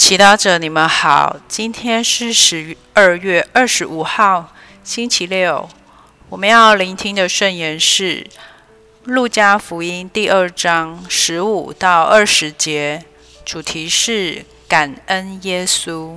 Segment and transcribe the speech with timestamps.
[0.00, 1.36] 祈祷者，你们好。
[1.46, 5.68] 今天是十二月二十五号，星期六。
[6.30, 8.22] 我们要聆听的圣言是
[9.04, 13.04] 《路加福音》第二章十五到二十节，
[13.44, 16.16] 主题是感恩耶稣。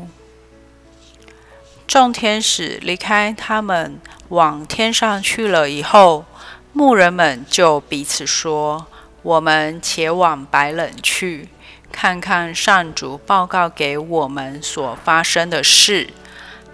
[1.85, 6.23] 众天使离开他们，往天上去了以后，
[6.71, 8.87] 牧人们就彼此说
[9.21, 11.49] ：“我们且往白冷去。”
[11.93, 16.09] 看看上主报告给我们所发生的事，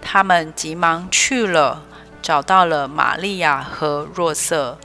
[0.02, 1.84] 他们急忙去了，
[2.20, 4.78] 找到了玛利亚和若瑟，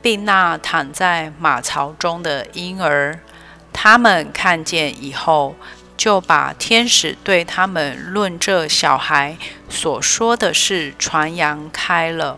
[0.00, 3.18] 并那躺在马槽中的婴儿。
[3.72, 5.56] 他们看见以后，
[5.96, 9.36] 就把天使对他们论这小孩
[9.68, 12.36] 所说的事传扬开了。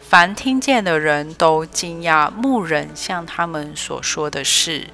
[0.00, 4.88] 凡听见的人都惊讶牧人向他们所说的事。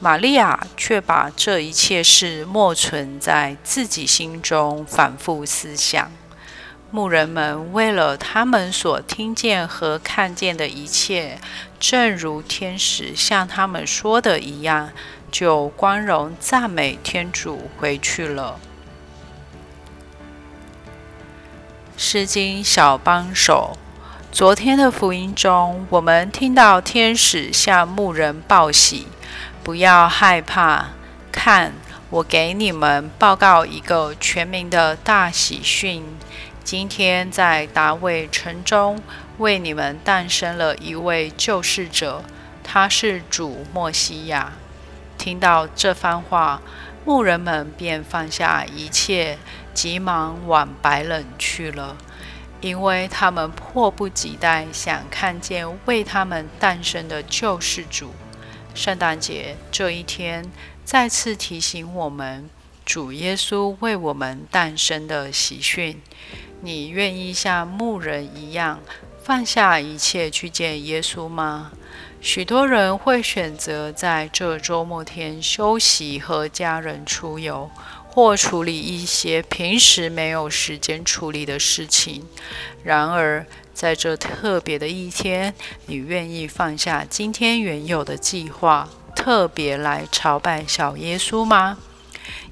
[0.00, 6.12] 玛利亚却把这一切事默存在自己心中，反复思想。
[6.92, 11.38] 牧人们为了他们所听见和看见的一切，
[11.80, 14.90] 正如天使向他们说的一样，
[15.32, 18.60] 就光荣赞美天主回去了。
[21.96, 23.76] 诗经小帮手，
[24.30, 29.08] 昨天的福音中，我们听到天使向牧人报喜。
[29.68, 30.92] 不要害怕，
[31.30, 31.74] 看，
[32.08, 36.02] 我给你们报告一个全民的大喜讯。
[36.64, 39.02] 今天在达卫城中
[39.36, 42.24] 为你们诞生了一位救世者，
[42.64, 44.54] 他是主莫西亚。
[45.18, 46.62] 听到这番话，
[47.04, 49.36] 牧人们便放下一切，
[49.74, 51.98] 急忙往白冷去了，
[52.62, 58.14] 因为他们迫不及待想看见为他们诞生的救世主。
[58.78, 60.48] 圣诞节这一天，
[60.84, 62.48] 再次提醒我们
[62.84, 66.00] 主耶稣为我们诞生的喜讯。
[66.60, 68.78] 你愿意像牧人一样
[69.20, 71.72] 放下一切去见耶稣吗？
[72.20, 77.68] 许多人会选择在这周末天休息和家人出游，
[78.18, 82.24] 或处理一些平时没有时间处理的事情。
[82.82, 85.54] 然而，在这特别的一天，
[85.86, 91.78] 你愿意放下今天原有的计划，特别来朝拜小耶稣吗？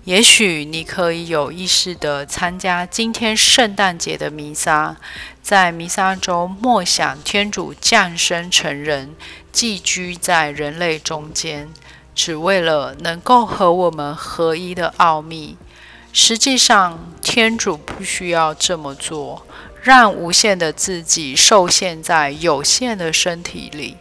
[0.04, 4.97] 也许你可以有意识地参加今天圣诞节的弥撒，
[5.43, 9.16] 在弥撒中默想天主降生成人，
[9.50, 11.69] 寄居在人类中间，
[12.16, 15.56] 只为了能够和我们合一的奥秘。
[16.12, 19.47] 实际上，天主不需要这么做。
[19.82, 23.97] 让无限的自己受限在有限的身体里，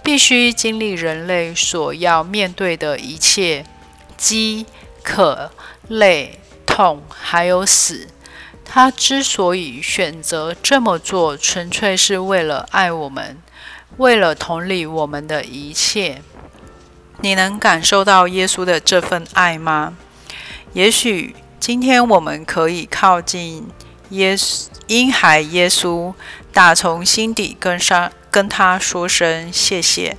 [0.00, 3.66] 必须经历人类所要面对的一切
[4.16, 4.66] 饥、
[5.02, 5.50] 渴、
[5.88, 8.06] 累、痛，还有死。
[8.64, 13.42] 他之所以选择这么做，纯粹是为了爱我们，
[13.96, 16.22] 为了同理我们的一切。
[17.20, 19.94] 你能感受到耶稣的这份爱吗？
[20.72, 23.68] 也许今天我们可以靠近。
[24.10, 26.14] 耶稣，婴孩耶稣，
[26.52, 30.16] 打从心底跟上，跟他说声谢谢。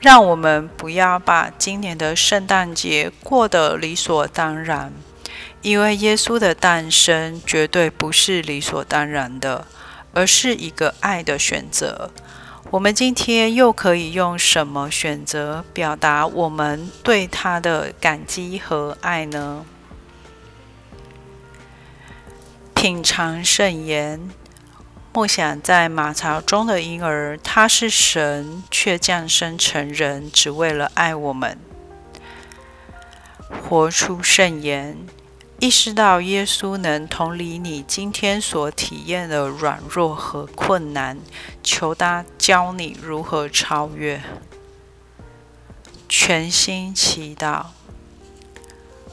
[0.00, 4.92] 让我们不要把今年的圣诞节过得理所当然，
[5.62, 9.64] 因为耶稣的诞生绝对不是理所当然的，
[10.12, 12.10] 而是一个爱的选择。
[12.68, 19.64] 我们今天又可以用什么选择表达我们对他的感激和爱呢？
[22.74, 24.30] 品尝圣言，
[25.12, 31.58] 梦想在马槽中的婴儿，他是神，却降生成人，只为了爱我们。
[33.68, 34.96] 活出圣言，
[35.60, 41.18] 意识到耶稣能同理你今天所体验的软弱和困难，
[41.62, 44.22] 求他教你如何超越。
[46.08, 47.66] 全心祈祷。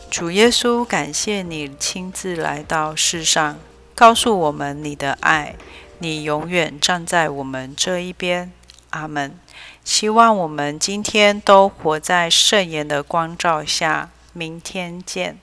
[0.10, 3.60] 主耶稣，感谢你亲自来到世上，
[3.94, 5.58] 告诉我们你的爱，
[6.00, 8.54] 你永远站在我们这一边。
[8.92, 9.38] 阿门。
[9.84, 14.12] 希望我们今天都活在圣言的光照下。
[14.32, 15.40] 明天见。